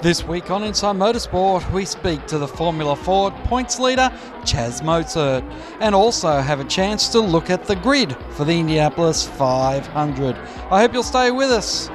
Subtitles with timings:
[0.00, 4.12] This week on Inside Motorsport, we speak to the Formula Ford points leader,
[4.42, 5.42] Chaz Mostert,
[5.80, 10.36] and also have a chance to look at the grid for the Indianapolis 500.
[10.70, 11.90] I hope you'll stay with us.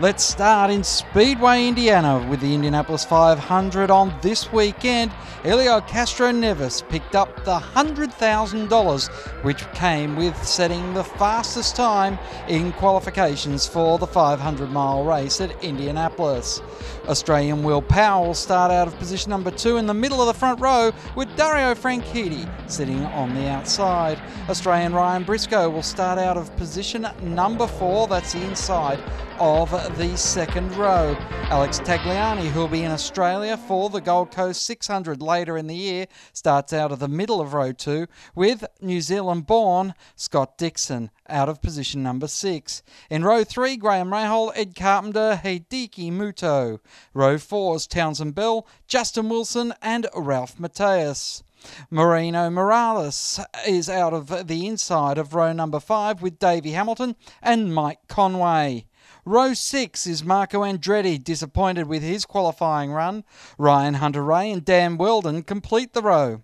[0.00, 5.10] Let's start in Speedway, Indiana, with the Indianapolis 500 on this weekend.
[5.42, 9.08] Helio Castroneves picked up the $100,000,
[9.42, 15.64] which came with setting the fastest time in qualifications for the 500 mile race at
[15.64, 16.62] Indianapolis.
[17.08, 20.60] Australian Will Power'll start out of position number two in the middle of the front
[20.60, 24.20] row, with Dario Franchitti sitting on the outside.
[24.48, 28.98] Australian Ryan Briscoe will start out of position number four, that's the inside
[29.38, 31.16] of the second row.
[31.44, 35.76] Alex Tagliani, who will be in Australia for the Gold Coast 600 later in the
[35.76, 41.12] year, starts out of the middle of row two with New Zealand born Scott Dixon
[41.28, 42.82] out of position number six.
[43.10, 46.80] In row three, Graham Rahal, Ed Carpenter, Hideki Mutoh.
[47.14, 51.42] Row four's Townsend Bell, Justin Wilson, and Ralph Matos.
[51.90, 57.74] Mario Moraes is out of the inside of row number five with Davey Hamilton and
[57.74, 58.86] Mike Conway.
[59.24, 63.24] Row 6 is Marco Andretti, disappointed with his qualifying run.
[63.58, 66.42] Ryan Hunter-Reay and Dan Wheldon complete the row.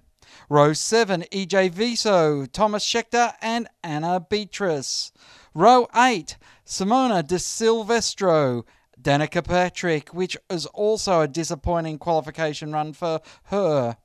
[0.48, 5.12] Row 7, EJ Viso, Tomas Scheckter, and Ana Beatriz.
[5.54, 8.64] Row 8, Simona De Silvestro,
[9.00, 13.96] Danica Patrick, which is also a disappointing qualification run for her.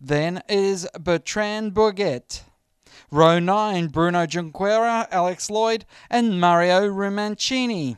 [0.00, 2.42] Then is Bertrand Baguette.
[3.10, 7.96] Row 9, Bruno Junqueira, Alex Lloyd, and Mario Romancini.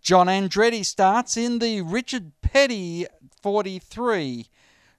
[0.00, 3.06] John Andretti starts in the Richard Petty
[3.42, 4.48] 43.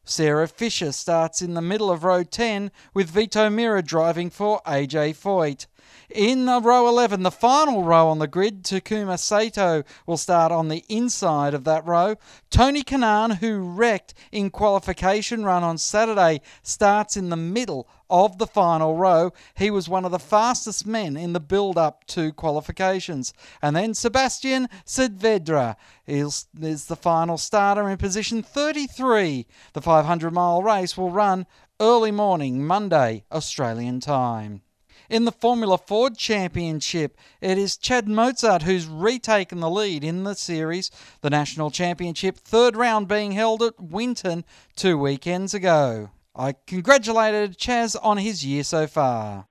[0.09, 5.17] Sarah Fisher starts in the middle of row 10 with Vitor Meira driving for AJ
[5.17, 5.66] Foyt.
[6.09, 10.70] In the row 11, the final row on the grid, Takuma Sato will start on
[10.70, 12.15] the inside of that row.
[12.49, 18.47] Tony Kanaan, who wrecked in qualification run on Saturday, starts in the middle of the
[18.47, 19.33] final row.
[19.55, 23.33] He was one of the fastest men in the build up to qualifications.
[23.61, 25.75] And then Sebastian Saavedra
[26.05, 29.45] is, is the final starter in position 33.
[29.73, 31.45] The 500 mile race will run
[31.79, 34.61] early morning, Monday, Australian time.
[35.09, 40.33] In the Formula Ford Championship, it is Chaz Mostert who's retaken the lead in the
[40.33, 40.91] series,
[41.21, 44.43] the National Championship third round being held at Winton
[44.75, 46.09] two weekends ago.
[46.37, 49.48] I congratulated Chaz on his year so far.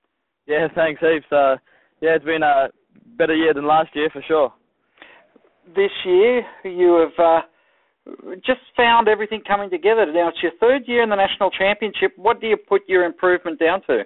[0.47, 1.25] Yeah, thanks heaps.
[1.31, 1.57] Uh,
[1.99, 2.69] yeah, it's been a
[3.17, 4.53] better year than last year for sure.
[5.75, 7.41] This year, you have uh,
[8.45, 10.05] just found everything coming together.
[10.05, 12.13] Now it's your third year in the national championship.
[12.15, 14.03] What do you put your improvement down to?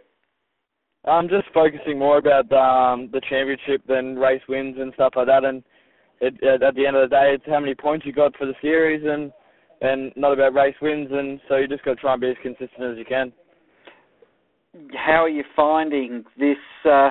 [1.06, 5.44] I'm just focusing more about um, the championship than race wins and stuff like that.
[5.44, 5.64] And
[6.20, 8.54] it, at the end of the day, it's how many points you got for the
[8.62, 9.32] series, and
[9.82, 11.10] and not about race wins.
[11.12, 13.32] And so you just got to try and be as consistent as you can.
[14.96, 16.58] How are you finding this
[16.90, 17.10] uh,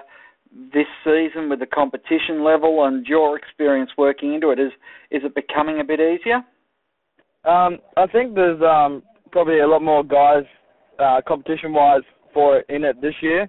[0.73, 4.59] this season with the competition level and your experience working into it?
[4.59, 4.73] Is
[5.11, 6.43] is it becoming a bit easier?
[7.45, 10.45] Um, I think there's um, probably a lot more guys
[10.99, 12.03] uh, competition wise
[12.33, 13.49] for it in it this year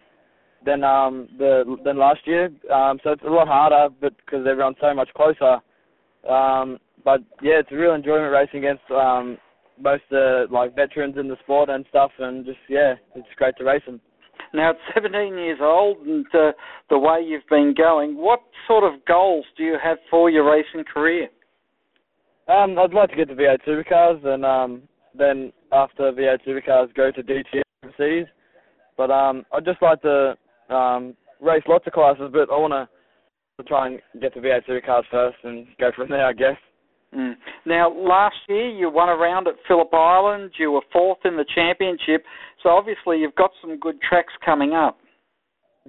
[0.66, 2.46] than um the than last year.
[2.74, 5.58] Um, so it's a lot harder, but because everyone's so much closer.
[6.30, 9.38] Um, but yeah, it's a real enjoyment racing against um
[9.80, 13.64] most the like veterans in the sport and stuff, and just yeah, it's great to
[13.64, 14.00] race them.
[14.54, 16.52] Now, at 17 years old, and uh,
[16.90, 20.84] the way you've been going, what sort of goals do you have for your racing
[20.92, 21.30] career?
[22.48, 24.82] Um, I'd like to get to V8 supercars, and um,
[25.18, 28.28] then after V8 supercars, go to DTM overseas.
[28.98, 30.36] But um, I'd just like to
[30.70, 35.04] um, race lots of classes, but I want to try and get to V8 supercars
[35.10, 36.58] first and go from there, I guess.
[37.16, 37.34] Mm.
[37.66, 40.52] Now, last year you won a round at Phillip Island.
[40.58, 42.24] You were fourth in the championship,
[42.64, 44.98] so obviously you've got some good tracks coming up.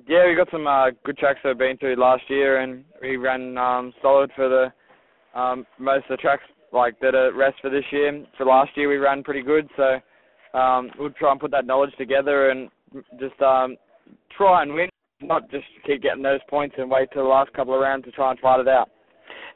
[0.08, 3.17] Yeah, we got some uh, good tracks that I've been through last year, and we
[3.17, 6.43] ran um, solid for the um, most of the tracks
[6.73, 8.25] like that are rest for this year.
[8.37, 11.93] For last year, we ran pretty good, so um, we'll try and put that knowledge
[11.99, 12.70] together and
[13.20, 13.76] just um,
[14.37, 14.88] try and win,
[15.20, 18.11] not just keep getting those points and wait till the last couple of rounds to
[18.11, 18.91] try and fight it out.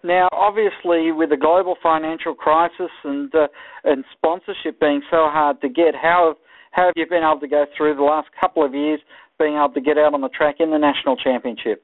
[0.02, 3.48] Now, obviously, with the global financial crisis and uh,
[3.84, 6.36] and sponsorship being so hard to get, how have,
[6.72, 9.00] how have you been able to go through the last couple of years
[9.38, 11.82] being able to get out on the track in the national championship?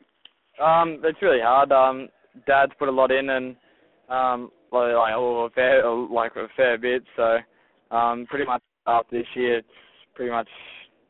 [0.62, 1.72] Um, it's really hard.
[1.72, 2.08] Um,
[2.46, 3.56] Dad's put a lot in, and
[4.08, 7.02] um, like, like a fair, like a fair bit.
[7.16, 7.38] So,
[7.94, 9.68] um, pretty much after this year, it's
[10.14, 10.48] pretty much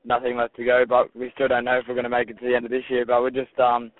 [0.05, 2.39] nothing left to go, but we still don't know if we're going to make it
[2.39, 3.05] to the end of this year.
[3.07, 3.91] But we're just um,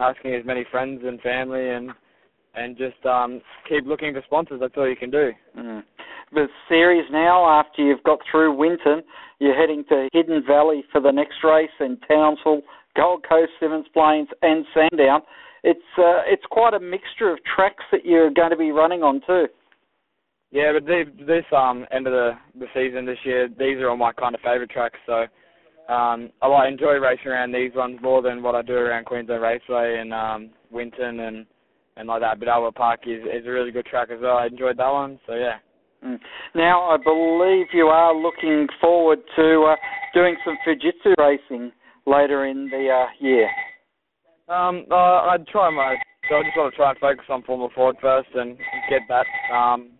[0.00, 1.90] asking as many friends and family and
[2.56, 4.60] and just um, keep looking for sponsors.
[4.60, 5.30] That's all you can do.
[5.56, 5.82] Mm.
[6.32, 9.02] The series now, after you've got through Winton,
[9.38, 12.62] you're heading to Hidden Valley for the next race, and Townsville,
[12.96, 15.20] Gold Coast, Symmons Plains, and Sandown.
[15.62, 19.20] It's uh, it's quite a mixture of tracks that you're going to be running on
[19.26, 19.46] too.
[20.50, 24.12] Yeah, but this um end of the the season this year, these are all my
[24.12, 24.98] kind of favourite tracks.
[25.06, 25.26] So
[25.92, 29.42] um, I like enjoy racing around these ones more than what I do around Queensland
[29.42, 31.46] Raceway and um, Winton and
[31.96, 32.38] and like that.
[32.38, 34.36] But Albert Park is is a really good track as well.
[34.36, 35.18] I enjoyed that one.
[35.26, 35.58] So yeah.
[36.04, 36.18] Mm.
[36.54, 39.76] Now I believe you are looking forward to uh,
[40.14, 41.72] doing some Fujitsu racing
[42.06, 43.48] later in the uh, year.
[44.48, 45.96] Um, uh, I'd try my.
[46.28, 48.56] So I just want to try and focus on Formula Ford first and
[48.90, 49.90] get that um,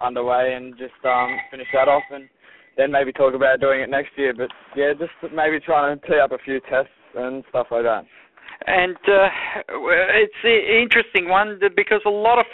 [0.00, 2.28] underway and just um, finish that off and
[2.76, 4.34] then maybe talk about doing it next year.
[4.36, 8.04] But yeah, just maybe trying to tee up a few tests and stuff like that.
[8.66, 9.28] And uh,
[9.68, 12.46] it's an interesting one because a lot of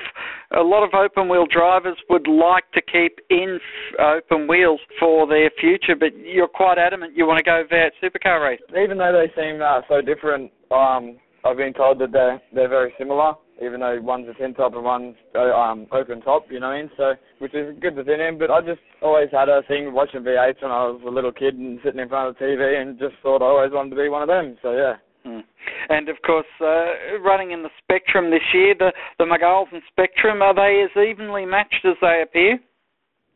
[0.57, 3.59] a lot of open wheel drivers would like to keep in
[3.99, 8.43] open wheels for their future, but you're quite adamant you want to go V8 supercar
[8.43, 8.61] race.
[8.71, 12.95] Even though they seem uh, so different, um, I've been told that they're they're very
[12.99, 16.47] similar, even though one's a tin top and one's uh, um, open top.
[16.51, 16.91] You know what I mean?
[16.97, 18.39] So, which is good within him.
[18.39, 21.55] But I just always had a thing watching V8s when I was a little kid
[21.55, 24.09] and sitting in front of the TV, and just thought I always wanted to be
[24.09, 24.57] one of them.
[24.63, 24.95] So yeah.
[25.27, 25.41] Hmm.
[25.89, 30.41] And of course, uh, running in the Spectrum this year, the the Mygales and Spectrum
[30.41, 32.61] are they as evenly matched as they appear?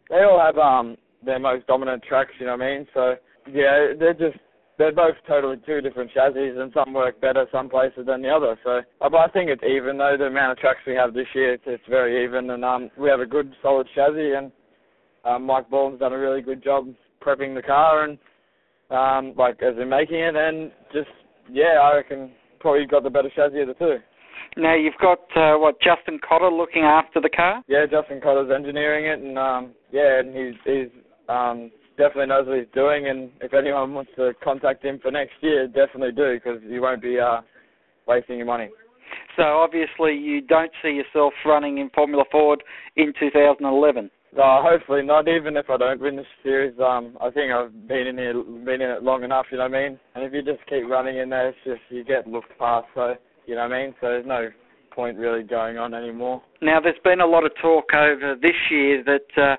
[0.08, 2.30] They all have um their most dominant tracks.
[2.38, 2.86] You know what I mean?
[2.94, 3.14] So
[3.52, 4.38] yeah, they're just
[4.78, 8.56] they're both totally two different chassis, and some work better some places than the other.
[8.62, 11.54] So, but I think it's even though the amount of tracks we have this year,
[11.54, 14.52] it's, it's very even, and um, we have a good solid chassis, and
[15.24, 16.86] um, Mike Baldwin's done a really good job
[17.20, 18.16] prepping the car and
[18.90, 21.10] um, like as in making it, and just
[21.52, 23.96] yeah, I reckon probably got the better chassis of the two.
[24.56, 27.62] Now you've got uh, what Justin Cotter looking after the car.
[27.68, 30.88] Yeah, Justin Cotter's engineering it, and um, yeah, and he's he's
[31.28, 35.34] um, definitely knows what he's doing, and if anyone wants to contact him for next
[35.40, 37.42] year, definitely do because you won't be uh,
[38.06, 38.70] wasting your money.
[39.36, 42.62] So obviously you don't see yourself running in Formula Ford
[42.96, 44.10] in 2011.
[44.36, 45.26] Uh, hopefully not.
[45.28, 48.80] Even if I don't win this series, um, I think I've been in here, been
[48.80, 49.46] in it long enough.
[49.50, 49.98] You know what I mean?
[50.14, 52.86] And if you just keep running in there, it's just you get looked past.
[52.94, 53.14] So
[53.46, 53.94] you know what I mean?
[54.00, 54.48] So there's no
[54.90, 56.42] point really going on anymore.
[56.62, 59.56] Now, there's been a lot of talk over this year that uh,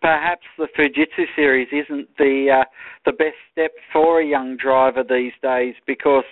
[0.00, 2.64] perhaps the Fujitsu series isn't the uh,
[3.04, 6.24] the best step for a young driver these days because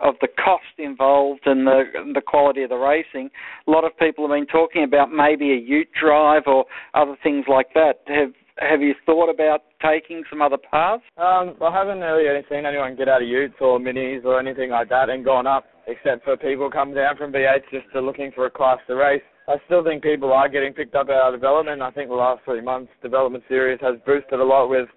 [0.00, 1.82] of the cost involved and the
[2.14, 3.30] the quality of the racing.
[3.66, 6.64] A lot of people have been talking about maybe a Ute drive or
[6.94, 8.00] other things like that.
[8.06, 11.02] Have have you thought about taking some other paths?
[11.16, 14.88] Um, I haven't really seen anyone get out of Utes or Minis or anything like
[14.88, 18.46] that and gone up except for people coming down from V8 just to looking for
[18.46, 19.22] a class to race.
[19.48, 21.82] I still think people are getting picked up out of development.
[21.82, 24.88] I think the last three months development series has boosted a lot with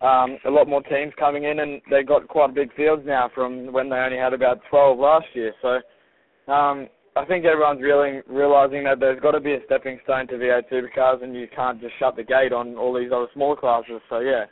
[0.00, 3.72] um, a lot more teams coming in, and they've got quite big fields now from
[3.72, 5.54] when they only had about 12 last year.
[5.62, 10.26] So um, I think everyone's really realizing that there's got to be a stepping stone
[10.28, 13.54] to V8 supercars, and you can't just shut the gate on all these other small
[13.54, 14.00] classes.
[14.10, 14.46] So yeah.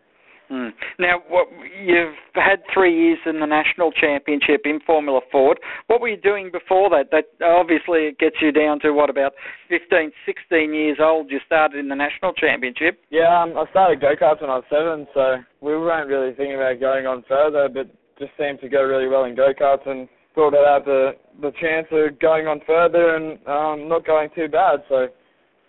[0.50, 0.70] Mm.
[0.98, 1.48] Now, what,
[1.80, 5.58] you've had three years in the national championship in Formula Ford.
[5.86, 7.08] What were you doing before that?
[7.10, 9.32] That obviously it gets you down to what about
[9.70, 11.30] 15, 16 years old.
[11.30, 13.00] You started in the national championship.
[13.10, 16.56] Yeah, um, I started go karts when I was seven, so we weren't really thinking
[16.56, 20.06] about going on further, but just seemed to go really well in go karts and
[20.34, 24.48] thought I'd have the the chance of going on further and um, not going too
[24.48, 24.80] bad.
[24.88, 25.08] So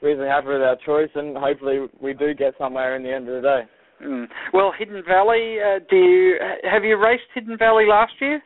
[0.02, 3.42] reasonably happy with our choice, and hopefully we do get somewhere in the end of
[3.42, 3.62] the day.
[4.06, 4.28] Mm.
[4.54, 6.38] Well, Hidden Valley, uh, do you
[6.70, 8.42] have you raced Hidden Valley last year?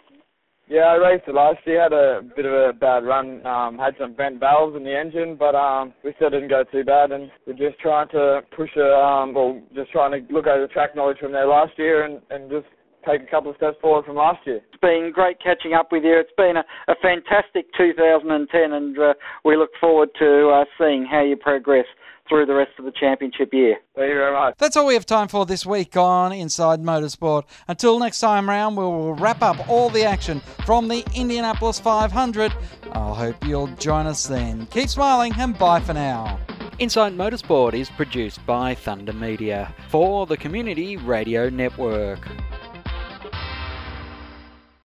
[0.69, 1.81] Yeah, I raced it last year.
[1.81, 3.45] Had a bit of a bad run.
[3.45, 6.83] Um, had some bent valves in the engine, but um, we still didn't go too
[6.83, 7.11] bad.
[7.11, 10.73] And we're just trying to push a, um, well, just trying to look over the
[10.73, 12.67] track knowledge from there last year and and just
[13.07, 14.61] take a couple of steps forward from last year.
[14.71, 16.19] It's been great catching up with you.
[16.19, 19.13] It's been a, a fantastic 2010, and uh,
[19.45, 21.85] we look forward to uh, seeing how you progress
[22.27, 23.77] through the rest of the championship year.
[23.95, 24.55] Thank you very much.
[24.57, 27.43] That's all we have time for this week on Inside Motorsport.
[27.67, 32.53] Until next time round, we will wrap up all the action from the Indianapolis 500.
[32.91, 34.65] I hope you'll join us then.
[34.67, 36.39] Keep smiling and bye for now.
[36.79, 42.27] Inside Motorsport is produced by Thunder Media for the Community Radio Network.